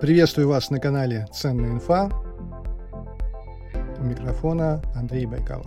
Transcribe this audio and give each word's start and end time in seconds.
Приветствую 0.00 0.48
вас 0.48 0.70
на 0.70 0.80
канале 0.80 1.26
Ценная 1.30 1.72
инфа. 1.72 2.08
У 3.98 4.02
микрофона 4.02 4.82
Андрей 4.94 5.26
Байкалов. 5.26 5.66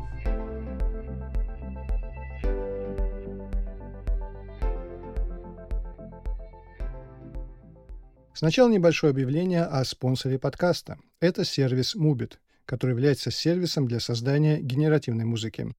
Сначала 8.33 8.71
небольшое 8.71 9.11
объявление 9.11 9.65
о 9.65 9.83
спонсоре 9.85 10.39
подкаста. 10.39 10.97
Это 11.19 11.45
сервис 11.45 11.95
Mubit, 11.95 12.37
который 12.65 12.93
является 12.93 13.29
сервисом 13.29 13.87
для 13.87 13.99
создания 13.99 14.59
генеративной 14.59 15.25
музыки. 15.25 15.75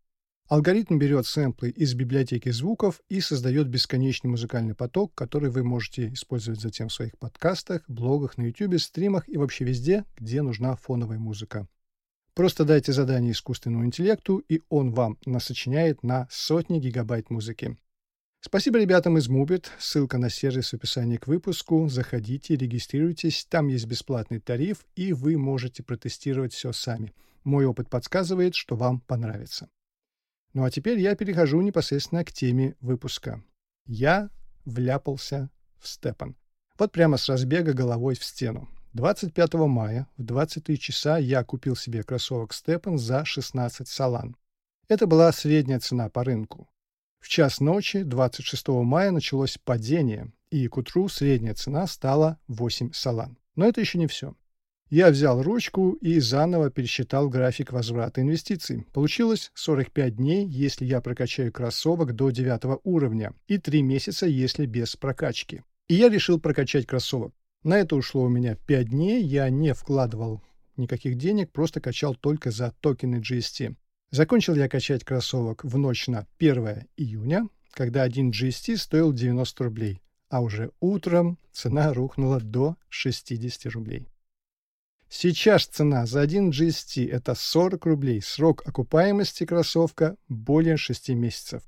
Алгоритм 0.47 0.99
берет 0.99 1.27
сэмплы 1.27 1.71
из 1.71 1.95
библиотеки 1.95 2.51
звуков 2.51 3.01
и 3.09 3.23
создает 3.23 3.69
бесконечный 3.69 4.29
музыкальный 4.29 4.75
поток, 4.75 5.15
который 5.15 5.49
вы 5.49 5.65
можете 5.65 6.13
использовать 6.13 6.61
затем 6.61 6.89
в 6.89 6.93
своих 6.93 7.17
подкастах, 7.17 7.83
блогах, 7.89 8.37
на 8.37 8.43
YouTube, 8.43 8.79
стримах 8.79 9.27
и 9.27 9.39
вообще 9.39 9.65
везде, 9.65 10.05
где 10.19 10.43
нужна 10.43 10.77
фоновая 10.77 11.19
музыка. 11.19 11.67
Просто 12.35 12.67
дайте 12.67 12.93
задание 12.93 13.33
искусственному 13.33 13.87
интеллекту, 13.87 14.37
и 14.37 14.61
он 14.69 14.91
вам 14.91 15.17
насочиняет 15.25 16.03
на 16.03 16.29
сотни 16.31 16.79
гигабайт 16.79 17.31
музыки. 17.31 17.79
Спасибо 18.43 18.79
ребятам 18.79 19.17
из 19.17 19.31
Mubit. 19.31 19.65
Ссылка 19.79 20.19
на 20.19 20.29
сервис 20.29 20.71
в 20.71 20.75
описании 20.75 21.17
к 21.17 21.27
выпуску. 21.27 21.89
Заходите, 21.89 22.55
регистрируйтесь. 22.55 23.47
Там 23.49 23.69
есть 23.69 23.87
бесплатный 23.87 24.41
тариф, 24.41 24.85
и 24.95 25.15
вы 25.15 25.39
можете 25.39 25.83
протестировать 25.83 26.53
все 26.53 26.73
сами. 26.73 27.15
Мой 27.45 27.65
опыт 27.65 27.89
подсказывает, 27.89 28.55
что 28.55 28.77
вам 28.77 29.01
понравится. 29.01 29.71
Ну 30.55 30.65
а 30.65 30.71
теперь 30.71 31.01
я 31.01 31.17
перехожу 31.17 31.61
непосредственно 31.61 32.25
к 32.25 32.33
теме 32.33 32.77
выпуска. 32.81 33.43
Я 33.87 34.31
вляпался 34.65 35.51
в 35.79 35.89
Степан. 35.89 36.37
Вот 36.79 36.93
прямо 36.93 37.17
с 37.17 37.29
разбега 37.29 37.73
головой 37.73 38.15
в 38.15 38.25
стену. 38.25 38.69
25 38.95 39.55
мая 39.55 40.09
в 40.17 40.23
23 40.23 40.79
часа 40.79 41.19
я 41.19 41.43
купил 41.43 41.75
себе 41.75 42.05
кроссовок 42.05 42.55
Степан 42.55 42.99
за 42.99 43.25
16 43.25 43.89
салан. 43.89 44.37
Это 44.89 45.09
была 45.09 45.33
средняя 45.33 45.81
цена 45.81 46.09
по 46.09 46.23
рынку. 46.23 46.69
В 47.19 47.29
час 47.29 47.59
ночи 47.59 48.05
26 48.05 48.69
мая 48.69 49.11
началось 49.11 49.59
падение, 49.59 50.33
и 50.51 50.69
к 50.69 50.77
утру 50.77 51.09
средняя 51.09 51.55
цена 51.55 51.89
стала 51.89 52.39
8 52.47 52.93
салан. 52.93 53.39
Но 53.57 53.67
это 53.67 53.81
еще 53.81 53.99
не 53.99 54.07
все. 54.07 54.35
Я 54.91 55.11
взял 55.11 55.43
ручку 55.43 55.93
и 56.03 56.21
заново 56.21 56.71
пересчитал 56.71 57.29
график 57.29 57.73
возврата 57.73 58.21
инвестиций. 58.21 58.87
Получилось 58.93 59.51
45 59.55 60.17
дней, 60.17 60.47
если 60.47 60.85
я 60.85 61.01
прокачаю 61.01 61.53
кроссовок 61.53 62.15
до 62.15 62.31
9 62.31 62.81
уровня, 62.85 63.33
и 63.49 63.59
3 63.59 63.83
месяца, 63.83 64.27
если 64.27 64.67
без 64.67 64.95
прокачки. 64.97 65.63
И 65.89 65.95
я 65.95 66.09
решил 66.09 66.39
прокачать 66.39 66.87
кроссовок. 66.87 67.33
На 67.63 67.79
это 67.79 67.97
ушло 67.97 68.25
у 68.25 68.29
меня 68.29 68.57
5 68.67 68.91
дней, 68.91 69.23
я 69.23 69.49
не 69.49 69.73
вкладывал 69.73 70.43
никаких 70.77 71.17
денег, 71.17 71.51
просто 71.51 71.81
качал 71.81 72.15
только 72.15 72.51
за 72.51 72.75
токены 72.81 73.17
GST. 73.17 73.75
Закончил 74.11 74.55
я 74.55 74.69
качать 74.69 75.03
кроссовок 75.03 75.65
в 75.65 75.79
ночь 75.79 76.09
на 76.09 76.27
1 76.39 76.87
июня, 76.97 77.49
когда 77.71 78.03
один 78.03 78.31
GST 78.31 78.77
стоил 78.77 79.13
90 79.13 79.65
рублей, 79.65 80.03
а 80.29 80.43
уже 80.43 80.71
утром 80.81 81.39
цена 81.53 81.93
рухнула 81.95 82.39
до 82.39 82.77
60 82.91 83.73
рублей. 83.73 84.07
Сейчас 85.17 85.67
цена 85.67 86.07
за 86.07 86.23
один 86.23 86.51
GST– 86.51 87.09
это 87.11 87.37
40 87.37 87.87
рублей, 87.87 88.21
срок 88.21 88.67
окупаемости 88.67 89.47
кроссовка– 89.47 90.17
более 90.29 90.77
6 90.77 91.11
месяцев. 91.11 91.63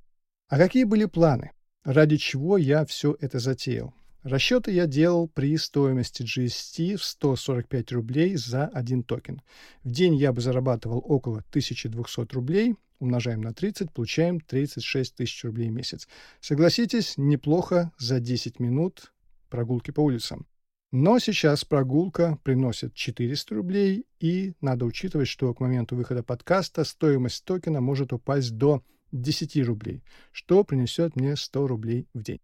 А 0.48 0.58
какие 0.58 0.83
были 0.83 1.05
планы? 1.05 1.52
Ради 1.84 2.17
чего 2.17 2.56
я 2.56 2.84
все 2.84 3.17
это 3.20 3.39
затеял? 3.39 3.94
Расчеты 4.24 4.72
я 4.72 4.89
делал 4.89 5.28
при 5.28 5.56
стоимости 5.58 6.24
GST 6.24 6.97
в 6.97 7.05
145 7.05 7.92
рублей 7.92 8.34
за 8.34 8.67
один 8.67 9.05
токен. 9.05 9.41
В 9.84 9.92
день 9.92 10.17
я 10.17 10.33
бы 10.33 10.40
зарабатывал 10.40 11.01
около 11.06 11.39
1200 11.51 12.35
рублей, 12.35 12.74
умножаем 12.98 13.42
на 13.42 13.55
30, 13.55 13.92
получаем 13.92 14.40
36 14.40 15.14
тысяч 15.14 15.45
рублей 15.45 15.68
в 15.68 15.73
месяц. 15.73 16.08
Согласитесь, 16.40 17.14
неплохо 17.17 17.92
за 17.96 18.18
10 18.18 18.58
минут 18.58 19.12
прогулки 19.48 19.92
по 19.92 20.01
улицам. 20.01 20.48
Но 20.92 21.19
сейчас 21.19 21.64
прогулка 21.64 22.39
приносит 22.45 22.95
400 22.95 23.55
рублей, 23.55 24.07
и 24.20 24.55
надо 24.61 24.85
учитывать, 24.85 25.29
что 25.29 25.52
к 25.52 25.61
моменту 25.61 25.97
выхода 25.97 26.23
подкаста 26.23 26.85
стоимость 26.85 27.45
токена 27.45 27.80
может 27.80 28.13
упасть 28.13 28.57
до 28.57 28.83
10 29.13 29.64
рублей, 29.67 30.05
что 30.33 30.63
принесет 30.64 31.17
мне 31.17 31.36
100 31.36 31.67
рублей 31.67 32.08
в 32.14 32.23
день. 32.23 32.41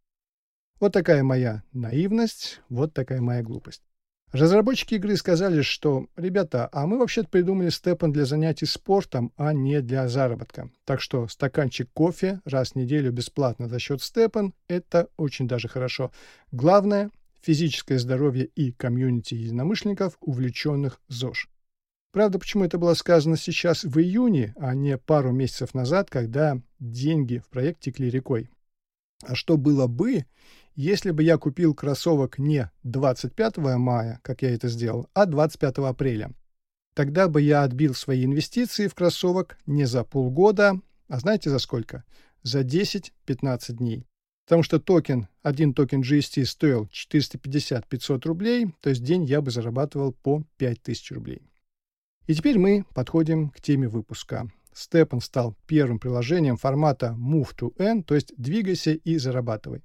Вот 0.80 0.92
такая 0.92 1.22
моя 1.22 1.62
наивность, 1.72 2.60
вот 2.68 2.92
такая 2.92 3.20
моя 3.20 3.42
глупость. 3.42 3.82
Разработчики 4.32 4.94
игры 4.94 5.16
сказали, 5.16 5.60
что, 5.60 6.06
ребята, 6.16 6.68
а 6.72 6.86
мы 6.86 6.98
вообще-то 6.98 7.28
придумали 7.28 7.68
степан 7.68 8.12
для 8.12 8.24
занятий 8.24 8.64
спортом, 8.64 9.30
а 9.36 9.52
не 9.52 9.82
для 9.82 10.08
заработка. 10.08 10.70
Так 10.84 11.02
что 11.02 11.28
стаканчик 11.28 11.90
кофе 11.92 12.40
раз 12.46 12.70
в 12.70 12.76
неделю 12.76 13.12
бесплатно 13.12 13.68
за 13.68 13.78
счет 13.78 14.02
степан– 14.02 14.54
это 14.68 15.08
очень 15.18 15.46
даже 15.46 15.68
хорошо. 15.68 16.12
Главное 16.50 17.10
физическое 17.42 17.98
здоровье 17.98 18.46
и 18.46 18.72
комьюнити 18.72 19.34
единомышленников, 19.34 20.16
увлеченных 20.20 21.00
ЗОЖ. 21.08 21.48
Правда, 22.12 22.38
почему 22.38 22.64
это 22.64 22.78
было 22.78 22.94
сказано 22.94 23.36
сейчас 23.36 23.84
в 23.84 23.98
июне, 23.98 24.54
а 24.58 24.74
не 24.74 24.98
пару 24.98 25.32
месяцев 25.32 25.74
назад, 25.74 26.10
когда 26.10 26.60
деньги 26.78 27.38
в 27.38 27.48
проект 27.48 27.80
текли 27.80 28.10
рекой? 28.10 28.50
А 29.24 29.34
что 29.34 29.56
было 29.56 29.86
бы, 29.86 30.26
если 30.74 31.10
бы 31.10 31.22
я 31.22 31.38
купил 31.38 31.74
кроссовок 31.74 32.38
не 32.38 32.70
25 32.82 33.56
мая, 33.78 34.20
как 34.22 34.42
я 34.42 34.54
это 34.54 34.68
сделал, 34.68 35.08
а 35.14 35.26
25 35.26 35.78
апреля? 35.78 36.32
Тогда 36.94 37.28
бы 37.28 37.40
я 37.40 37.62
отбил 37.62 37.94
свои 37.94 38.24
инвестиции 38.24 38.88
в 38.88 38.94
кроссовок 38.94 39.56
не 39.64 39.86
за 39.86 40.04
полгода, 40.04 40.78
а 41.08 41.18
знаете 41.18 41.48
за 41.48 41.58
сколько? 41.58 42.04
За 42.42 42.60
10-15 42.60 43.72
дней. 43.72 44.06
Потому 44.44 44.62
что 44.62 44.80
токен, 44.80 45.28
один 45.42 45.72
токен 45.72 46.02
GST 46.02 46.44
стоил 46.44 46.88
450-500 46.92 48.26
рублей, 48.26 48.74
то 48.80 48.90
есть 48.90 49.02
день 49.02 49.24
я 49.24 49.40
бы 49.40 49.50
зарабатывал 49.50 50.12
по 50.12 50.42
5000 50.56 51.12
рублей. 51.12 51.42
И 52.26 52.34
теперь 52.34 52.58
мы 52.58 52.84
подходим 52.94 53.50
к 53.50 53.60
теме 53.60 53.88
выпуска. 53.88 54.50
Степан 54.74 55.20
стал 55.20 55.54
первым 55.66 55.98
приложением 55.98 56.56
формата 56.56 57.16
Move 57.18 57.54
to 57.56 57.74
N, 57.78 58.02
то 58.02 58.14
есть 58.14 58.32
двигайся 58.36 58.92
и 58.92 59.18
зарабатывай. 59.18 59.82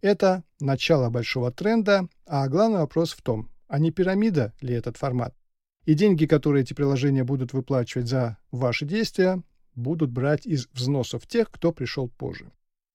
Это 0.00 0.42
начало 0.58 1.10
большого 1.10 1.52
тренда, 1.52 2.08
а 2.26 2.48
главный 2.48 2.78
вопрос 2.78 3.12
в 3.12 3.22
том, 3.22 3.50
а 3.68 3.78
не 3.78 3.90
пирамида 3.90 4.52
ли 4.60 4.74
этот 4.74 4.96
формат? 4.96 5.34
И 5.84 5.94
деньги, 5.94 6.26
которые 6.26 6.62
эти 6.62 6.74
приложения 6.74 7.24
будут 7.24 7.52
выплачивать 7.52 8.08
за 8.08 8.38
ваши 8.50 8.84
действия, 8.84 9.42
будут 9.74 10.10
брать 10.10 10.46
из 10.46 10.68
взносов 10.72 11.26
тех, 11.26 11.50
кто 11.50 11.72
пришел 11.72 12.08
позже. 12.08 12.50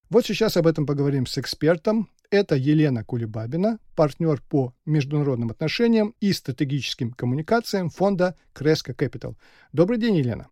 Вот 0.10 0.26
сейчас 0.26 0.56
об 0.56 0.68
этом 0.68 0.86
поговорим 0.86 1.26
с 1.26 1.38
экспертом. 1.38 2.10
Это 2.32 2.56
Елена 2.56 3.04
Кулебабина, 3.04 3.80
партнер 3.94 4.42
по 4.42 4.74
международным 4.86 5.50
отношениям 5.50 6.16
и 6.22 6.32
стратегическим 6.32 7.12
коммуникациям 7.12 7.90
фонда 7.90 8.38
Креска 8.54 8.94
Capital. 8.94 9.36
Добрый 9.74 10.00
день, 10.00 10.16
Елена. 10.16 10.50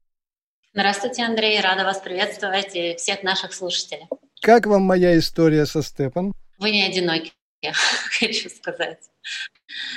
Здравствуйте, 0.73 1.23
Андрей. 1.23 1.61
Рада 1.61 1.85
вас 1.85 2.01
приветствовать 2.01 2.75
и 2.75 2.95
всех 2.97 3.23
наших 3.23 3.53
слушателей. 3.53 4.07
Как 4.41 4.65
вам 4.65 4.81
моя 4.81 5.17
история 5.17 5.65
со 5.65 5.81
Степан? 5.81 6.33
Вы 6.57 6.71
не 6.71 6.83
одиноки, 6.83 7.31
хочу 8.19 8.49
сказать. 8.49 8.99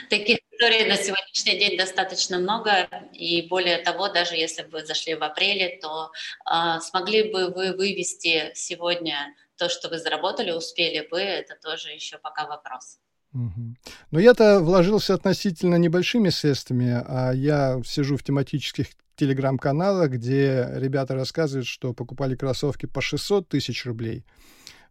Таких 0.09 0.39
историй 0.53 0.87
на 0.87 0.97
сегодняшний 0.97 1.59
день 1.59 1.77
достаточно 1.77 2.39
много, 2.39 2.89
и 3.13 3.43
более 3.43 3.79
того, 3.79 4.09
даже 4.09 4.37
если 4.37 4.63
бы 4.63 4.85
зашли 4.85 5.15
в 5.15 5.23
апреле, 5.23 5.79
то 5.83 6.11
э, 6.49 6.81
смогли 6.81 7.33
бы 7.33 7.49
вы 7.49 7.77
вывести 7.77 8.53
сегодня 8.55 9.35
то, 9.59 9.69
что 9.69 9.89
вы 9.89 9.99
заработали, 9.99 10.53
успели 10.53 11.07
бы, 11.11 11.19
это 11.19 11.55
тоже 11.63 11.91
еще 11.91 12.19
пока 12.19 12.47
вопрос. 12.47 12.99
Угу. 13.35 13.77
Но 14.13 14.21
я-то 14.21 14.61
вложился 14.61 15.15
относительно 15.15 15.75
небольшими 15.77 16.31
средствами, 16.31 17.03
а 17.07 17.33
я 17.33 17.81
сижу 17.85 18.17
в 18.17 18.23
тематических 18.23 18.87
телеграм-каналах, 19.17 20.11
где 20.11 20.69
ребята 20.77 21.15
рассказывают, 21.15 21.67
что 21.67 21.93
покупали 21.93 22.37
кроссовки 22.37 22.87
по 22.87 23.03
600 23.03 23.49
тысяч 23.49 23.85
рублей 23.85 24.25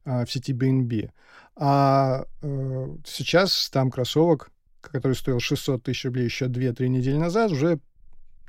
а, 0.06 0.26
в 0.26 0.32
сети 0.32 0.54
BNB. 0.54 1.10
А 1.56 2.26
э, 2.42 2.88
сейчас 3.06 3.70
там 3.72 3.90
кроссовок, 3.90 4.52
который 4.82 5.14
стоил 5.14 5.40
600 5.40 5.82
тысяч 5.82 6.06
рублей 6.06 6.26
еще 6.26 6.46
2-3 6.46 6.88
недели 6.88 7.16
назад, 7.16 7.52
уже 7.52 7.80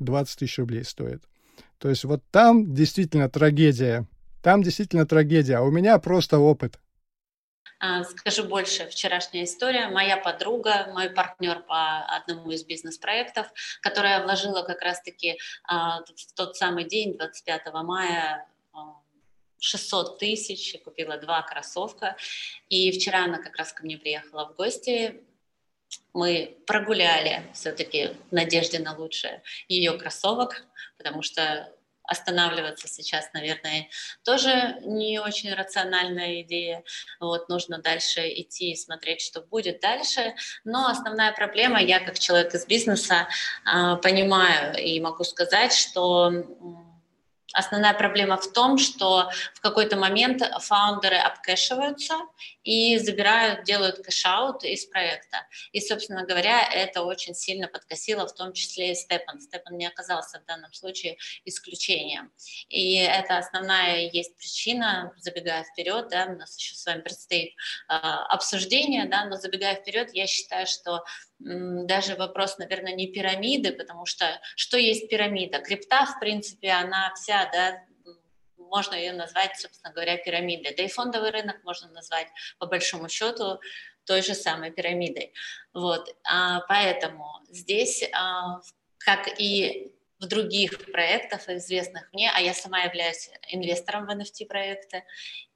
20 0.00 0.38
тысяч 0.38 0.58
рублей 0.58 0.84
стоит. 0.84 1.22
То 1.78 1.88
есть 1.88 2.04
вот 2.04 2.22
там 2.30 2.74
действительно 2.74 3.30
трагедия 3.30 4.06
там 4.42 4.62
действительно 4.62 5.06
трагедия, 5.06 5.56
а 5.56 5.62
у 5.62 5.70
меня 5.70 5.98
просто 5.98 6.38
опыт. 6.38 6.78
А, 7.80 8.02
скажу 8.04 8.44
больше, 8.44 8.88
вчерашняя 8.88 9.44
история. 9.44 9.88
Моя 9.88 10.16
подруга, 10.16 10.88
мой 10.92 11.10
партнер 11.10 11.62
по 11.62 12.04
одному 12.06 12.50
из 12.50 12.64
бизнес-проектов, 12.64 13.46
которая 13.82 14.22
вложила 14.24 14.62
как 14.62 14.82
раз-таки 14.82 15.38
а, 15.64 16.00
в 16.00 16.32
тот 16.34 16.56
самый 16.56 16.84
день, 16.84 17.16
25 17.16 17.72
мая, 17.84 18.48
600 19.60 20.08
а, 20.08 20.18
тысяч, 20.18 20.76
купила 20.82 21.18
два 21.18 21.42
кроссовка. 21.42 22.16
И 22.68 22.90
вчера 22.90 23.24
она 23.24 23.38
как 23.38 23.56
раз 23.56 23.72
ко 23.72 23.84
мне 23.84 23.96
приехала 23.96 24.48
в 24.48 24.56
гости, 24.56 25.22
мы 26.12 26.58
прогуляли 26.66 27.44
все-таки 27.54 28.08
в 28.30 28.32
надежде 28.32 28.78
на 28.78 28.96
лучшее 28.96 29.42
ее 29.68 29.92
кроссовок, 29.96 30.64
потому 30.96 31.22
что 31.22 31.72
останавливаться 32.08 32.88
сейчас, 32.88 33.32
наверное, 33.34 33.88
тоже 34.24 34.76
не 34.80 35.20
очень 35.20 35.54
рациональная 35.54 36.42
идея. 36.42 36.82
Вот, 37.20 37.48
нужно 37.48 37.78
дальше 37.78 38.20
идти 38.28 38.72
и 38.72 38.76
смотреть, 38.76 39.20
что 39.20 39.42
будет 39.42 39.80
дальше. 39.80 40.34
Но 40.64 40.88
основная 40.88 41.32
проблема, 41.32 41.80
я 41.80 42.00
как 42.00 42.18
человек 42.18 42.54
из 42.54 42.66
бизнеса 42.66 43.28
а, 43.64 43.96
понимаю 43.96 44.76
и 44.82 45.00
могу 45.00 45.24
сказать, 45.24 45.72
что 45.72 46.32
Основная 47.54 47.94
проблема 47.94 48.36
в 48.36 48.52
том, 48.52 48.76
что 48.76 49.30
в 49.54 49.60
какой-то 49.60 49.96
момент 49.96 50.42
фаундеры 50.60 51.16
обкэшиваются 51.16 52.14
и 52.68 52.98
забирают, 52.98 53.64
делают 53.64 54.04
cash-out 54.04 54.62
из 54.62 54.84
проекта. 54.84 55.46
И, 55.72 55.80
собственно 55.80 56.26
говоря, 56.26 56.62
это 56.70 57.02
очень 57.02 57.34
сильно 57.34 57.66
подкосило, 57.66 58.28
в 58.28 58.34
том 58.34 58.52
числе 58.52 58.92
и 58.92 58.94
Степан. 58.94 59.40
Степан 59.40 59.78
не 59.78 59.86
оказался 59.86 60.38
в 60.38 60.44
данном 60.44 60.70
случае 60.74 61.16
исключением. 61.46 62.30
И 62.68 62.96
это 62.96 63.38
основная 63.38 64.10
есть 64.12 64.36
причина, 64.36 65.14
забегая 65.16 65.64
вперед, 65.64 66.08
да, 66.10 66.26
у 66.26 66.36
нас 66.36 66.58
еще 66.58 66.74
с 66.74 66.84
вами 66.84 67.00
предстоит 67.00 67.54
э, 67.88 67.94
обсуждение, 67.94 69.06
да, 69.06 69.24
но 69.24 69.36
забегая 69.36 69.76
вперед, 69.76 70.10
я 70.12 70.26
считаю, 70.26 70.66
что 70.66 71.04
даже 71.38 72.16
вопрос, 72.16 72.58
наверное, 72.58 72.92
не 72.92 73.06
пирамиды, 73.06 73.72
потому 73.72 74.04
что 74.04 74.40
что 74.56 74.76
есть 74.76 75.08
пирамида? 75.08 75.60
Крипта, 75.60 76.04
в 76.04 76.20
принципе, 76.20 76.70
она 76.70 77.14
вся, 77.14 77.48
да, 77.50 77.82
можно 78.68 78.94
ее 78.94 79.12
назвать, 79.12 79.56
собственно 79.56 79.92
говоря, 79.92 80.16
пирамидой. 80.16 80.74
Да 80.76 80.82
и 80.82 80.88
фондовый 80.88 81.30
рынок 81.30 81.62
можно 81.64 81.88
назвать, 81.90 82.28
по 82.58 82.66
большому 82.66 83.08
счету, 83.08 83.60
той 84.04 84.22
же 84.22 84.34
самой 84.34 84.70
пирамидой. 84.70 85.32
Вот. 85.74 86.14
А, 86.24 86.60
поэтому 86.68 87.26
здесь, 87.50 88.02
а, 88.12 88.60
как 88.98 89.28
и 89.40 89.92
в 90.18 90.26
других 90.26 90.90
проектах, 90.90 91.48
известных 91.48 92.12
мне, 92.12 92.30
а 92.34 92.40
я 92.40 92.52
сама 92.52 92.80
являюсь 92.80 93.30
инвестором 93.48 94.06
в 94.06 94.10
NFT-проекты, 94.10 95.04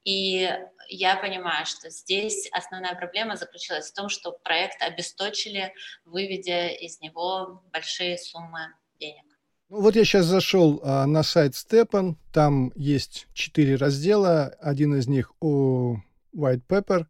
и 0.04 0.48
я 0.88 1.16
понимаю, 1.16 1.66
что 1.66 1.90
здесь 1.90 2.48
основная 2.52 2.94
проблема 2.94 3.36
заключалась 3.36 3.90
в 3.90 3.94
том, 3.94 4.08
что 4.08 4.32
проект 4.32 4.82
обесточили, 4.82 5.74
выведя 6.04 6.68
из 6.68 7.00
него 7.00 7.62
большие 7.72 8.18
суммы 8.18 8.74
денег. 8.98 9.31
Ну, 9.72 9.80
вот 9.80 9.96
я 9.96 10.04
сейчас 10.04 10.26
зашел 10.26 10.82
а, 10.84 11.06
на 11.06 11.22
сайт 11.22 11.54
Stepan, 11.54 12.16
там 12.30 12.72
есть 12.76 13.26
четыре 13.32 13.76
раздела, 13.76 14.48
один 14.60 14.94
из 14.96 15.08
них 15.08 15.32
о 15.40 15.96
White 16.36 16.60
Pepper. 16.68 17.06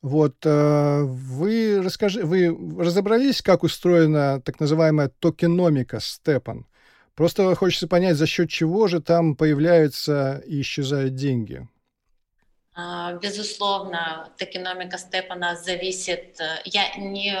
Вот 0.00 0.36
а, 0.46 1.02
вы 1.02 1.82
расскажи, 1.82 2.24
вы 2.24 2.56
разобрались, 2.80 3.42
как 3.42 3.64
устроена 3.64 4.40
так 4.40 4.60
называемая 4.60 5.08
токеномика 5.18 5.96
Stepan? 5.96 6.62
Просто 7.16 7.56
хочется 7.56 7.88
понять, 7.88 8.16
за 8.16 8.28
счет 8.28 8.48
чего 8.50 8.86
же 8.86 9.00
там 9.02 9.34
появляются 9.34 10.44
и 10.46 10.60
исчезают 10.60 11.16
деньги. 11.16 11.66
А, 12.72 13.14
безусловно, 13.14 14.28
токеномика 14.38 14.96
Степана 14.96 15.56
зависит... 15.56 16.40
Э, 16.40 16.60
я 16.66 16.94
не 16.94 17.36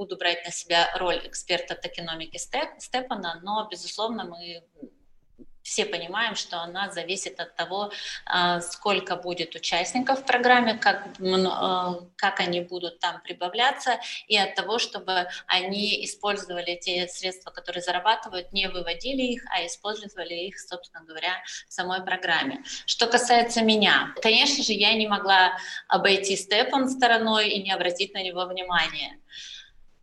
буду 0.00 0.16
брать 0.16 0.46
на 0.46 0.50
себя 0.50 0.90
роль 0.96 1.20
эксперта 1.26 1.74
токеномики 1.74 2.38
Степана, 2.38 3.38
но, 3.42 3.68
безусловно, 3.70 4.24
мы 4.24 4.62
все 5.62 5.84
понимаем, 5.84 6.34
что 6.34 6.60
она 6.60 6.90
зависит 6.90 7.38
от 7.38 7.54
того, 7.54 7.92
а, 8.24 8.60
сколько 8.60 9.16
будет 9.16 9.54
участников 9.54 10.20
в 10.20 10.24
программе, 10.24 10.74
как, 10.74 11.08
а, 11.20 12.00
как 12.16 12.40
они 12.40 12.60
будут 12.60 12.98
там 12.98 13.20
прибавляться, 13.22 14.00
и 14.26 14.36
от 14.36 14.54
того, 14.54 14.78
чтобы 14.78 15.28
они 15.46 16.04
использовали 16.04 16.76
те 16.76 17.06
средства, 17.08 17.50
которые 17.50 17.82
зарабатывают, 17.82 18.52
не 18.52 18.68
выводили 18.68 19.22
их, 19.22 19.44
а 19.50 19.64
использовали 19.66 20.34
их, 20.34 20.58
собственно 20.58 21.04
говоря, 21.04 21.42
в 21.68 21.72
самой 21.72 22.02
программе. 22.02 22.64
Что 22.86 23.06
касается 23.06 23.62
меня, 23.62 24.14
конечно 24.22 24.64
же, 24.64 24.72
я 24.72 24.94
не 24.94 25.06
могла 25.06 25.52
обойти 25.88 26.36
Степан 26.36 26.88
стороной 26.88 27.50
и 27.50 27.62
не 27.62 27.70
обратить 27.70 28.14
на 28.14 28.22
него 28.22 28.46
внимания. 28.46 29.20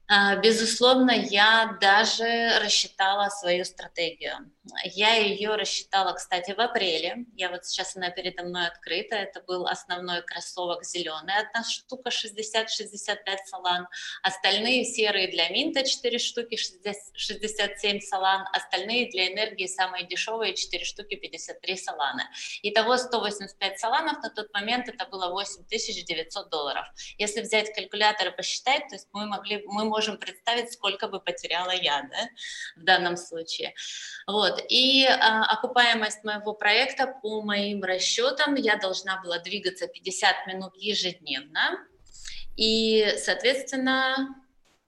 А, 0.10 0.38
безусловно, 0.38 1.12
я 1.12 1.78
даже 1.82 2.60
рассчитала 2.60 3.30
свою 3.30 3.66
стратегию. 3.66 4.50
Я 4.84 5.16
ее 5.16 5.56
рассчитала, 5.56 6.14
кстати, 6.14 6.52
в 6.52 6.60
апреле. 6.60 7.26
Я 7.36 7.50
вот 7.50 7.66
сейчас 7.66 7.96
она 7.96 8.10
передо 8.10 8.44
мной 8.44 8.68
открыта. 8.68 9.16
Это 9.16 9.42
был 9.42 9.68
основной 9.68 10.22
кроссовок 10.24 10.84
зеленый, 10.84 11.34
одна 11.38 11.64
штука 11.64 12.10
60-65 12.10 13.38
салан. 13.46 13.88
Остальные 14.24 14.86
серые 14.86 15.28
для 15.30 15.50
Минта 15.50 15.84
4 15.84 16.20
штуки 16.20 16.58
67 16.58 18.00
салан. 18.02 18.46
Остальные 18.54 19.10
для 19.10 19.34
энергии 19.34 19.68
самые 19.68 20.06
дешевые 20.06 20.54
4 20.54 20.86
штуки 20.86 21.16
53 21.16 21.78
салана. 21.78 22.30
Итого 22.62 22.98
185 22.98 23.80
саланов 23.80 24.22
на 24.22 24.30
тот 24.30 24.54
момент 24.54 24.88
это 24.90 25.06
было 25.06 25.32
8900 25.32 26.50
долларов. 26.50 26.86
Если 27.18 27.42
взять 27.42 27.74
калькулятор 27.74 28.30
и 28.30 28.36
посчитать, 28.36 28.88
то 28.90 28.96
есть 28.96 29.08
мы 29.12 29.26
могли, 29.26 29.64
мы 29.66 29.86
можем 29.86 30.18
представить, 30.18 30.72
сколько 30.74 31.08
бы 31.08 31.20
потеряла 31.20 31.72
я 31.72 32.02
да, 32.04 32.30
в 32.76 32.84
данном 32.84 33.18
случае. 33.18 33.74
Вот. 34.28 34.57
И 34.70 35.06
а, 35.06 35.44
окупаемость 35.46 36.24
моего 36.24 36.54
проекта 36.54 37.08
по 37.08 37.42
моим 37.42 37.84
расчетам 37.84 38.56
я 38.56 38.78
должна 38.78 39.22
была 39.22 39.40
двигаться 39.40 39.88
50 39.88 40.48
минут 40.48 40.76
ежедневно. 40.76 41.80
И, 42.56 43.14
соответственно, 43.18 44.36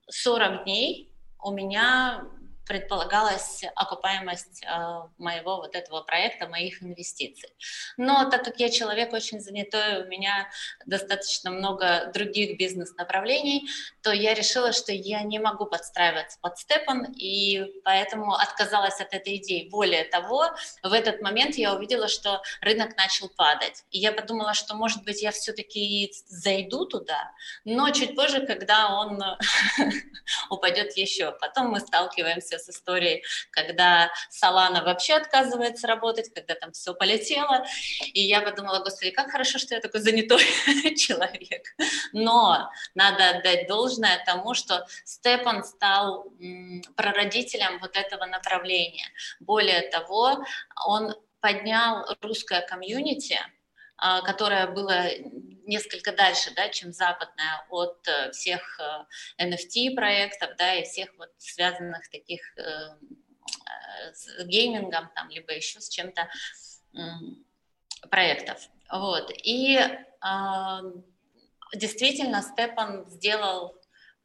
40 0.08 0.64
дней 0.64 1.12
у 1.42 1.52
меня 1.52 2.24
предполагалась 2.70 3.64
окупаемость 3.74 4.62
э, 4.62 4.68
моего 5.18 5.56
вот 5.56 5.74
этого 5.74 6.02
проекта, 6.02 6.46
моих 6.46 6.84
инвестиций. 6.84 7.50
Но 7.96 8.30
так 8.30 8.44
как 8.44 8.60
я 8.60 8.68
человек 8.68 9.12
очень 9.12 9.40
занятой, 9.40 10.04
у 10.04 10.06
меня 10.06 10.48
достаточно 10.86 11.50
много 11.50 12.12
других 12.14 12.56
бизнес-направлений, 12.56 13.68
то 14.02 14.12
я 14.12 14.34
решила, 14.34 14.70
что 14.72 14.92
я 14.92 15.24
не 15.24 15.40
могу 15.40 15.66
подстраиваться 15.66 16.38
под 16.40 16.58
Степан, 16.58 17.12
и 17.12 17.64
поэтому 17.82 18.34
отказалась 18.34 19.00
от 19.00 19.14
этой 19.14 19.38
идеи. 19.38 19.68
Более 19.68 20.04
того, 20.04 20.46
в 20.84 20.92
этот 20.92 21.20
момент 21.22 21.56
я 21.56 21.74
увидела, 21.74 22.06
что 22.06 22.40
рынок 22.60 22.96
начал 22.96 23.28
падать. 23.30 23.82
И 23.90 23.98
я 23.98 24.12
подумала, 24.12 24.54
что, 24.54 24.76
может 24.76 25.02
быть, 25.02 25.22
я 25.22 25.32
все-таки 25.32 26.12
зайду 26.28 26.86
туда, 26.86 27.32
но 27.64 27.90
чуть 27.90 28.14
позже, 28.14 28.46
когда 28.46 28.94
он 29.00 29.20
упадет 30.50 30.96
еще. 30.96 31.32
Потом 31.32 31.70
мы 31.70 31.80
сталкиваемся 31.80 32.59
с 32.60 32.68
историей, 32.68 33.24
когда 33.50 34.10
Салана 34.30 34.84
вообще 34.84 35.14
отказывается 35.14 35.86
работать, 35.86 36.32
когда 36.32 36.54
там 36.54 36.72
все 36.72 36.94
полетело. 36.94 37.64
И 38.12 38.20
я 38.20 38.40
подумала, 38.40 38.82
господи, 38.82 39.10
как 39.10 39.30
хорошо, 39.30 39.58
что 39.58 39.74
я 39.74 39.80
такой 39.80 40.00
занятой 40.00 40.38
человек. 40.96 41.66
Но 42.12 42.70
надо 42.94 43.30
отдать 43.30 43.66
должное 43.66 44.22
тому, 44.24 44.54
что 44.54 44.86
Степан 45.04 45.64
стал 45.64 46.32
прародителем 46.96 47.78
вот 47.80 47.96
этого 47.96 48.26
направления. 48.26 49.08
Более 49.40 49.82
того, 49.90 50.44
он 50.86 51.14
поднял 51.40 52.06
русское 52.20 52.60
комьюнити, 52.62 53.38
которое 54.24 54.66
было 54.66 55.06
несколько 55.70 56.12
дальше, 56.12 56.52
да, 56.54 56.68
чем 56.68 56.92
западная 56.92 57.64
от 57.70 58.06
э, 58.08 58.32
всех 58.32 58.80
NFT 59.40 59.92
э, 59.92 59.94
проектов, 59.94 60.50
да, 60.58 60.74
и 60.74 60.84
всех 60.84 61.08
вот 61.16 61.30
связанных 61.38 62.10
таких 62.10 62.40
э, 62.58 62.62
с 64.12 64.44
геймингом, 64.44 65.10
там, 65.14 65.30
либо 65.30 65.52
еще 65.52 65.80
с 65.80 65.88
чем-то 65.88 66.28
проектов. 68.10 68.68
Вот. 68.90 69.30
И 69.44 69.78
э, 69.78 69.98
действительно 71.74 72.42
Степан 72.42 73.08
сделал 73.08 73.76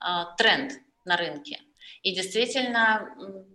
э, 0.04 0.08
тренд 0.38 0.74
на 1.06 1.16
рынке. 1.16 1.60
И 2.02 2.16
действительно 2.16 3.46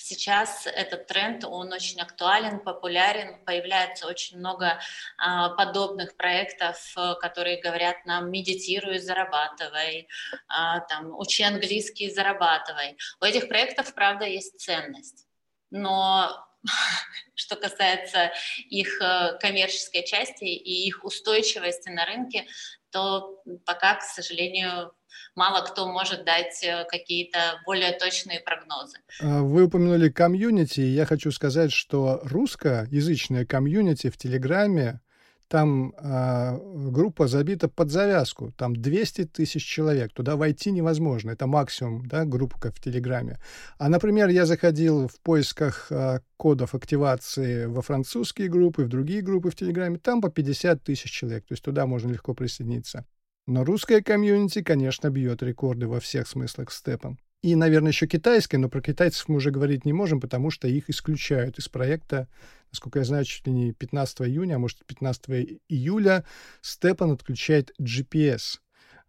Сейчас 0.00 0.66
этот 0.66 1.06
тренд, 1.06 1.44
он 1.44 1.72
очень 1.72 2.00
актуален, 2.00 2.60
популярен, 2.60 3.44
появляется 3.44 4.06
очень 4.06 4.38
много 4.38 4.78
а, 5.18 5.50
подобных 5.50 6.16
проектов, 6.16 6.76
э, 6.96 7.14
которые 7.20 7.60
говорят 7.60 8.06
нам 8.06 8.30
«медитируй, 8.30 8.98
зарабатывай», 8.98 10.08
а, 10.46 10.80
там, 10.80 11.18
«учи 11.18 11.42
английский, 11.42 12.10
зарабатывай». 12.10 12.96
У 13.20 13.24
этих 13.24 13.48
проектов, 13.48 13.92
правда, 13.92 14.24
есть 14.24 14.60
ценность, 14.60 15.26
но 15.70 16.47
что 17.34 17.56
касается 17.56 18.32
их 18.68 19.00
э, 19.00 19.38
коммерческой 19.40 20.04
части 20.04 20.44
и 20.44 20.86
их 20.86 21.04
устойчивости 21.04 21.88
на 21.88 22.04
рынке, 22.06 22.46
то 22.90 23.42
пока, 23.64 23.96
к 23.96 24.02
сожалению, 24.02 24.92
мало 25.34 25.64
кто 25.64 25.86
может 25.86 26.24
дать 26.24 26.62
э, 26.64 26.84
какие-то 26.88 27.60
более 27.64 27.92
точные 27.92 28.40
прогнозы. 28.40 28.98
А, 29.20 29.42
вы 29.42 29.64
упомянули 29.64 30.08
комьюнити, 30.08 30.80
и 30.80 30.94
я 30.94 31.06
хочу 31.06 31.30
сказать, 31.30 31.72
что 31.72 32.20
русскоязычное 32.24 33.46
комьюнити 33.46 34.10
в 34.10 34.16
Телеграме 34.16 35.00
там 35.48 35.94
э, 35.96 36.58
группа 36.90 37.26
забита 37.26 37.68
под 37.68 37.90
завязку, 37.90 38.52
там 38.52 38.76
200 38.76 39.24
тысяч 39.26 39.64
человек, 39.64 40.12
туда 40.12 40.36
войти 40.36 40.70
невозможно, 40.70 41.30
это 41.30 41.46
максимум, 41.46 42.06
да, 42.06 42.24
группа 42.24 42.60
как 42.60 42.76
в 42.76 42.80
Телеграме. 42.80 43.38
А, 43.78 43.88
например, 43.88 44.28
я 44.28 44.46
заходил 44.46 45.08
в 45.08 45.18
поисках 45.20 45.86
э, 45.90 46.20
кодов 46.36 46.74
активации 46.74 47.64
во 47.64 47.82
французские 47.82 48.48
группы, 48.48 48.84
в 48.84 48.88
другие 48.88 49.22
группы 49.22 49.50
в 49.50 49.56
Телеграме, 49.56 49.98
там 49.98 50.20
по 50.20 50.30
50 50.30 50.82
тысяч 50.82 51.10
человек, 51.10 51.46
то 51.46 51.52
есть 51.52 51.64
туда 51.64 51.86
можно 51.86 52.10
легко 52.10 52.34
присоединиться. 52.34 53.06
Но 53.46 53.64
русская 53.64 54.02
комьюнити, 54.02 54.62
конечно, 54.62 55.08
бьет 55.08 55.42
рекорды 55.42 55.88
во 55.88 56.00
всех 56.00 56.28
смыслах 56.28 56.70
Степан. 56.70 57.18
И, 57.42 57.54
наверное, 57.54 57.92
еще 57.92 58.06
китайская, 58.06 58.58
но 58.58 58.68
про 58.68 58.80
китайцев 58.80 59.28
мы 59.28 59.36
уже 59.36 59.50
говорить 59.50 59.84
не 59.84 59.92
можем, 59.92 60.20
потому 60.20 60.50
что 60.50 60.66
их 60.66 60.90
исключают 60.90 61.58
из 61.58 61.68
проекта 61.68 62.28
насколько 62.72 62.98
я 62.98 63.04
знаю, 63.04 63.24
чуть 63.24 63.46
ли 63.46 63.52
не 63.52 63.72
15 63.72 64.22
июня, 64.22 64.56
а 64.56 64.58
может 64.58 64.84
15 64.84 65.60
июля 65.68 66.24
Степан 66.60 67.12
отключает 67.12 67.72
GPS. 67.80 68.58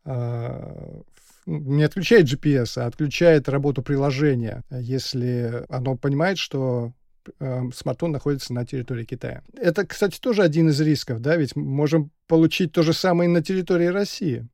А, 0.05 1.01
ну, 1.45 1.59
не 1.75 1.83
отключает 1.83 2.25
GPS, 2.25 2.81
а 2.81 2.85
отключает 2.85 3.49
работу 3.49 3.81
приложения, 3.81 4.63
если 4.69 5.65
оно 5.69 5.95
понимает, 5.95 6.37
что 6.37 6.93
э, 7.39 7.61
смартфон 7.73 8.11
находится 8.11 8.53
на 8.53 8.65
территории 8.65 9.05
Китая. 9.05 9.43
Это, 9.55 9.85
кстати, 9.85 10.19
тоже 10.19 10.43
один 10.43 10.69
из 10.69 10.79
рисков, 10.79 11.19
да, 11.19 11.35
ведь 11.35 11.55
можем 11.55 12.11
получить 12.27 12.71
то 12.71 12.83
же 12.83 12.93
самое 12.93 13.29
и 13.29 13.33
на 13.33 13.43
территории 13.43 13.87
России. 13.87 14.47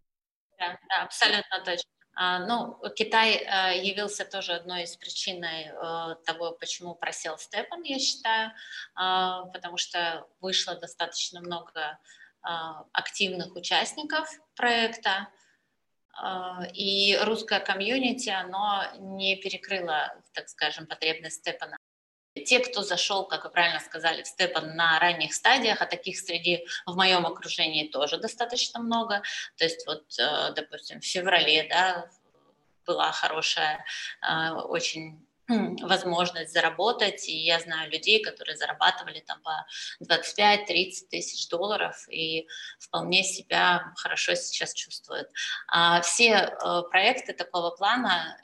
Да, 0.57 0.77
да, 0.89 1.03
абсолютно 1.03 1.63
точно. 1.63 1.94
А, 2.17 2.39
ну, 2.39 2.79
Китай 2.95 3.35
э, 3.35 3.83
явился 3.83 4.23
тоже 4.23 4.53
одной 4.53 4.83
из 4.83 4.95
причин 4.95 5.43
э, 5.43 6.15
того, 6.25 6.53
почему 6.53 6.95
просел 6.95 7.37
Степан, 7.37 7.83
я 7.83 7.99
считаю, 7.99 8.51
а, 8.95 9.43
потому 9.47 9.75
что 9.75 10.25
вышло 10.39 10.75
достаточно 10.75 11.41
много 11.41 11.99
а, 12.41 12.85
активных 12.93 13.55
участников 13.55 14.29
проекта, 14.55 15.27
и 16.73 17.19
русское 17.23 17.59
комьюнити, 17.59 18.29
оно 18.29 18.85
не 18.99 19.35
перекрыло, 19.35 20.15
так 20.31 20.47
скажем, 20.47 20.87
потребность 20.87 21.41
Степана 21.41 21.77
те, 22.41 22.59
кто 22.59 22.81
зашел, 22.81 23.25
как 23.25 23.45
вы 23.45 23.49
правильно 23.49 23.79
сказали, 23.79 24.23
в 24.23 24.27
Степан 24.27 24.75
на 24.75 24.99
ранних 24.99 25.33
стадиях, 25.33 25.81
а 25.81 25.85
таких 25.85 26.17
среди 26.17 26.65
в 26.85 26.95
моем 26.95 27.25
окружении 27.25 27.87
тоже 27.87 28.17
достаточно 28.17 28.81
много. 28.81 29.21
То 29.57 29.63
есть 29.63 29.85
вот, 29.87 30.03
э, 30.19 30.51
допустим, 30.55 30.99
в 30.99 31.05
феврале, 31.05 31.67
да, 31.69 32.09
была 32.85 33.11
хорошая, 33.11 33.83
э, 34.21 34.51
очень 34.51 35.25
возможность 35.47 36.51
заработать, 36.51 37.29
и 37.29 37.37
я 37.37 37.59
знаю 37.59 37.91
людей, 37.91 38.21
которые 38.23 38.57
зарабатывали 38.57 39.19
там 39.19 39.39
по 39.41 39.65
25-30 40.01 41.07
тысяч 41.09 41.47
долларов 41.49 42.07
и 42.09 42.47
вполне 42.79 43.23
себя 43.23 43.93
хорошо 43.95 44.33
сейчас 44.33 44.73
чувствуют. 44.73 45.29
А 45.67 46.01
все 46.01 46.31
э, 46.31 46.81
проекты 46.89 47.33
такого 47.33 47.71
плана, 47.71 48.37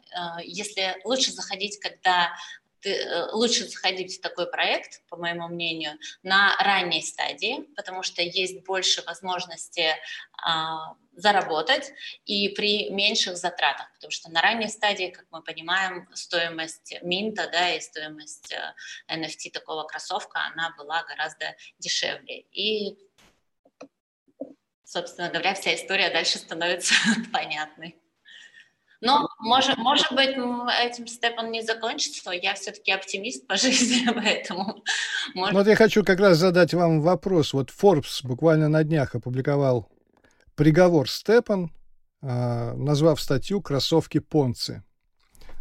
если 0.43 0.99
лучше 1.05 1.31
заходить, 1.31 1.79
когда 1.79 2.35
ты, 2.81 2.93
э, 2.93 3.31
лучше 3.31 3.67
заходить 3.67 4.17
в 4.17 4.21
такой 4.21 4.49
проект, 4.49 5.05
по 5.07 5.17
моему 5.17 5.47
мнению, 5.47 5.97
на 6.23 6.55
ранней 6.57 7.01
стадии, 7.01 7.61
потому 7.75 8.03
что 8.03 8.21
есть 8.21 8.63
больше 8.63 9.03
возможности 9.03 9.95
а, 10.43 10.95
заработать 11.15 11.91
и 12.25 12.49
при 12.49 12.89
меньших 12.89 13.37
затратах, 13.37 13.91
потому 13.93 14.11
что 14.11 14.31
на 14.31 14.41
ранней 14.41 14.69
стадии, 14.69 15.11
как 15.11 15.25
мы 15.29 15.43
понимаем, 15.43 16.07
стоимость 16.13 16.95
минта 17.01 17.49
да, 17.51 17.75
и 17.75 17.79
стоимость 17.79 18.53
NFT 19.09 19.47
э, 19.47 19.51
такого 19.51 19.83
кроссовка, 19.83 20.39
она 20.51 20.73
была 20.77 21.03
гораздо 21.03 21.55
дешевле. 21.77 22.41
И, 22.51 22.97
собственно 24.83 25.29
говоря, 25.29 25.53
вся 25.53 25.75
история 25.75 26.09
дальше 26.09 26.39
становится 26.39 26.95
понятной. 27.33 27.97
Но, 29.01 29.27
может, 29.39 29.77
может 29.77 30.11
быть, 30.11 30.29
этим 30.29 31.07
Степан 31.07 31.51
не 31.51 31.63
закончится. 31.63 32.29
Я 32.31 32.53
все-таки 32.53 32.91
оптимист 32.91 33.47
по 33.47 33.55
жизни, 33.57 34.07
поэтому... 34.13 34.83
Может... 35.33 35.53
Вот 35.55 35.67
я 35.67 35.75
хочу 35.75 36.03
как 36.03 36.19
раз 36.19 36.37
задать 36.37 36.73
вам 36.73 37.01
вопрос. 37.01 37.53
Вот 37.53 37.71
Forbes 37.71 38.21
буквально 38.23 38.69
на 38.69 38.83
днях 38.83 39.15
опубликовал 39.15 39.89
приговор 40.55 41.09
Степан, 41.09 41.71
а, 42.21 42.73
назвав 42.75 43.19
статью 43.19 43.61
«Кроссовки 43.61 44.19
Понци». 44.19 44.83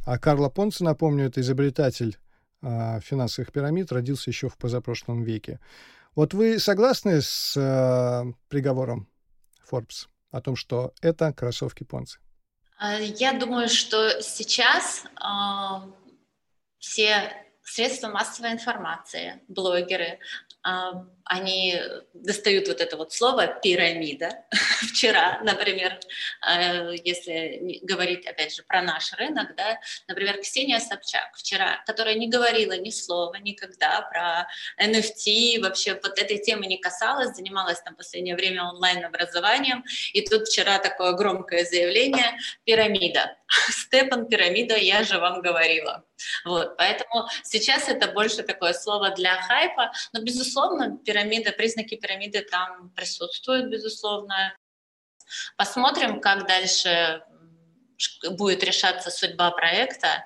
А 0.04 0.18
Карло 0.18 0.50
Понци, 0.50 0.84
напомню, 0.84 1.26
это 1.26 1.40
изобретатель 1.40 2.18
а, 2.62 3.00
финансовых 3.00 3.52
пирамид, 3.52 3.90
родился 3.90 4.28
еще 4.28 4.50
в 4.50 4.58
позапрошлом 4.58 5.22
веке. 5.22 5.60
Вот 6.14 6.34
вы 6.34 6.58
согласны 6.58 7.22
с 7.22 7.54
а, 7.56 8.26
приговором 8.48 9.08
Forbes 9.70 10.08
о 10.30 10.42
том, 10.42 10.56
что 10.56 10.92
это 11.00 11.32
кроссовки 11.32 11.84
Понци? 11.84 12.18
А, 12.82 12.98
я 12.98 13.34
думаю, 13.34 13.68
что 13.68 14.22
сейчас 14.22 15.04
э, 15.04 15.26
все 16.78 17.30
средства 17.70 18.08
массовой 18.08 18.52
информации, 18.52 19.40
блогеры, 19.48 20.18
а, 20.62 21.06
они 21.24 21.80
достают 22.12 22.68
вот 22.68 22.80
это 22.80 22.96
вот 22.96 23.12
слово 23.12 23.46
«пирамида». 23.46 24.44
Вчера, 24.92 25.40
например, 25.42 25.98
а, 26.42 26.90
если 27.04 27.78
говорить, 27.82 28.26
опять 28.26 28.54
же, 28.54 28.62
про 28.64 28.82
наш 28.82 29.12
рынок, 29.14 29.54
да, 29.56 29.78
например, 30.08 30.38
Ксения 30.42 30.80
Собчак 30.80 31.34
вчера, 31.36 31.82
которая 31.86 32.16
не 32.16 32.28
говорила 32.28 32.76
ни 32.76 32.90
слова 32.90 33.36
никогда 33.36 34.02
про 34.02 34.48
NFT, 34.84 35.60
вообще 35.60 35.94
вот 35.94 36.18
этой 36.18 36.38
темы 36.38 36.66
не 36.66 36.78
касалась, 36.78 37.36
занималась 37.36 37.80
там 37.80 37.94
последнее 37.94 38.34
время 38.34 38.64
онлайн-образованием, 38.64 39.84
и 40.12 40.20
тут 40.22 40.48
вчера 40.48 40.78
такое 40.78 41.12
громкое 41.12 41.64
заявление 41.64 42.36
«пирамида». 42.64 43.36
Степан, 43.70 44.26
пирамида, 44.26 44.76
я 44.76 45.02
же 45.02 45.18
вам 45.18 45.42
говорила. 45.42 46.04
Вот, 46.44 46.76
поэтому 46.76 47.28
сейчас 47.42 47.88
это 47.88 48.08
больше 48.12 48.42
такое 48.42 48.72
слово 48.72 49.10
для 49.10 49.40
хайпа, 49.42 49.92
но, 50.12 50.22
безусловно, 50.22 50.98
пирамида, 51.04 51.52
признаки 51.52 51.96
пирамиды 51.96 52.42
там 52.42 52.90
присутствуют, 52.90 53.70
безусловно. 53.70 54.54
Посмотрим, 55.56 56.20
как 56.20 56.46
дальше 56.46 57.22
будет 58.30 58.62
решаться 58.64 59.10
судьба 59.10 59.50
проекта, 59.50 60.24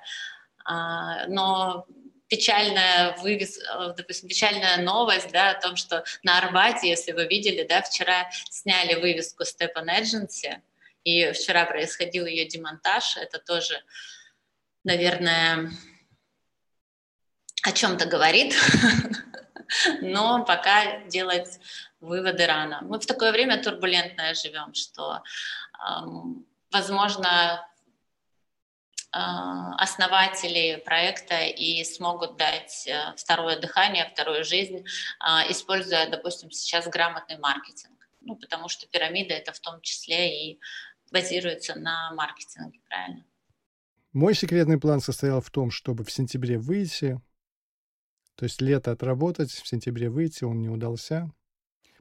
а, 0.63 1.27
но 1.27 1.85
печальная 2.27 3.15
вывес, 3.17 3.59
допустим, 3.97 4.29
печальная 4.29 4.77
новость, 4.77 5.31
да, 5.31 5.51
о 5.51 5.61
том, 5.61 5.75
что 5.75 6.03
на 6.23 6.39
Арбате, 6.39 6.89
если 6.89 7.11
вы 7.11 7.25
видели, 7.27 7.63
да, 7.63 7.81
вчера 7.81 8.29
сняли 8.49 8.95
вывеску 8.95 9.43
Stepan 9.43 9.87
Agency, 9.87 10.61
и 11.05 11.31
вчера 11.31 11.65
происходил 11.65 12.25
ее 12.25 12.45
демонтаж, 12.45 13.15
это 13.15 13.39
тоже 13.39 13.81
наверное, 14.85 15.71
о 17.63 17.71
чем-то 17.71 18.05
говорит, 18.05 18.55
но 20.01 20.45
пока 20.45 21.01
делать 21.07 21.59
выводы 21.99 22.45
рано. 22.45 22.79
Мы 22.83 22.99
в 22.99 23.05
такое 23.05 23.31
время 23.31 23.61
турбулентное 23.61 24.35
живем, 24.35 24.73
что, 24.73 25.23
возможно, 26.71 27.67
а, 29.11 29.73
основатели 29.77 30.75
проекта 30.85 31.45
и 31.45 31.85
смогут 31.85 32.35
дать 32.35 32.85
э, 32.85 33.13
второе 33.15 33.57
дыхание, 33.57 34.09
вторую 34.13 34.43
жизнь, 34.43 34.83
а, 35.19 35.49
используя, 35.49 36.09
допустим, 36.09 36.51
сейчас 36.51 36.85
грамотный 36.89 37.37
маркетинг. 37.37 37.93
Ну, 38.19 38.35
потому 38.35 38.67
что 38.67 38.87
пирамида 38.87 39.33
это 39.33 39.53
в 39.53 39.59
том 39.61 39.79
числе 39.79 40.49
и 40.49 40.59
базируется 41.11 41.75
на 41.75 42.13
маркетинге, 42.13 42.79
правильно? 42.87 43.25
Мой 44.13 44.33
секретный 44.33 44.79
план 44.79 45.01
состоял 45.01 45.41
в 45.41 45.49
том, 45.49 45.71
чтобы 45.71 46.03
в 46.03 46.11
сентябре 46.11 46.57
выйти, 46.57 47.19
то 48.35 48.43
есть 48.43 48.61
лето 48.61 48.91
отработать, 48.91 49.51
в 49.51 49.67
сентябре 49.67 50.09
выйти, 50.09 50.43
он 50.43 50.61
не 50.61 50.69
удался. 50.69 51.31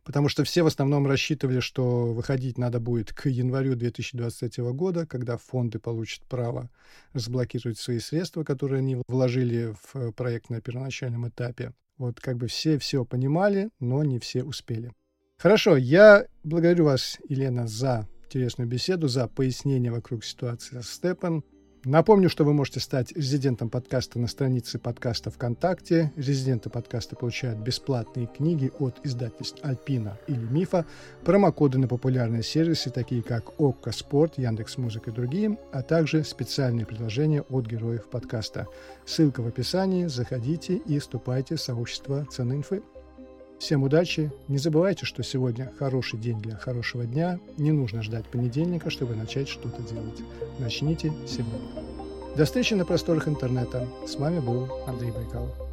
Потому 0.05 0.29
что 0.29 0.45
все 0.45 0.63
в 0.63 0.67
основном 0.67 1.07
рассчитывали, 1.07 1.61
что 1.61 2.13
выходить 2.13 2.59
надо 2.59 2.79
будет 2.79 3.13
к 3.15 3.27
январю 3.27 3.75
2023 3.75 4.63
года, 4.73 5.07
когда 5.07 5.39
фонды 5.39 5.79
получат 5.79 6.25
право 6.27 6.71
разблокировать 7.15 7.79
свои 7.79 7.99
средства, 8.01 8.45
которые 8.45 8.81
они 8.81 9.03
вложили 9.09 9.75
в 9.93 10.13
проект 10.13 10.51
на 10.51 10.61
первоначальном 10.61 11.29
этапе. 11.29 11.73
Вот 11.97 12.21
как 12.21 12.37
бы 12.37 12.49
все 12.49 12.79
все 12.79 13.07
понимали, 13.07 13.71
но 13.81 14.05
не 14.05 14.19
все 14.19 14.45
успели. 14.45 14.93
Хорошо, 15.39 15.77
я 15.77 16.27
благодарю 16.43 16.85
вас, 16.85 17.19
Елена, 17.29 17.67
за 17.67 18.07
интересную 18.35 18.69
беседу, 18.69 19.07
за 19.07 19.29
пояснение 19.29 19.93
вокруг 19.93 20.25
ситуации 20.25 20.81
с 20.81 20.91
Степан. 20.91 21.45
Напомню, 21.85 22.29
что 22.29 22.43
вы 22.45 22.53
можете 22.53 22.81
стать 22.81 23.13
резидентом 23.13 23.71
подкаста 23.71 24.19
на 24.19 24.27
странице 24.27 24.81
подкаста 24.81 25.31
ВКонтакте. 25.31 26.13
Резиденты 26.17 26.69
подкаста 26.69 27.15
получают 27.15 27.61
бесплатные 27.61 28.27
книги 28.27 28.73
от 28.81 28.99
издательств 29.05 29.61
Альпина 29.63 30.19
или 30.27 30.45
Мифа, 30.51 30.85
промокоды 31.25 31.79
на 31.79 31.87
популярные 31.87 32.43
сервисы, 32.43 32.91
такие 32.91 33.23
как 33.23 33.61
ОККО 33.61 33.93
Спорт, 33.93 34.37
Яндекс 34.37 34.79
Музыка 34.79 35.11
и 35.11 35.15
другие, 35.15 35.57
а 35.73 35.83
также 35.83 36.25
специальные 36.25 36.87
предложения 36.87 37.43
от 37.43 37.67
героев 37.67 38.09
подкаста. 38.11 38.67
Ссылка 39.07 39.43
в 39.43 39.47
описании. 39.47 40.07
Заходите 40.07 40.75
и 40.75 40.99
вступайте 40.99 41.55
в 41.55 41.61
сообщество 41.61 42.27
ценной 42.33 42.57
инфы. 42.57 42.83
Всем 43.59 43.83
удачи. 43.83 44.31
Не 44.49 44.59
забывайте, 44.59 45.07
что 45.07 45.23
сегодня 45.23 45.73
хороший 45.79 46.19
день 46.19 46.41
для 46.41 46.57
хорошего 46.57 47.05
дня. 47.05 47.39
Не 47.57 47.73
нужно 47.73 48.03
ждать 48.03 48.27
понедельника, 48.27 48.91
чтобы 48.91 49.15
начать 49.15 49.49
что-то 49.49 49.83
делать. 49.83 50.23
Начните 50.59 51.13
сегодня. 51.27 51.83
До 52.37 52.45
встречи 52.45 52.75
на 52.75 52.85
просторах 52.85 53.29
интернета. 53.29 53.89
С 54.07 54.17
вами 54.17 54.41
был 54.41 54.69
Андрей 54.87 55.13
Байкал. 55.13 55.64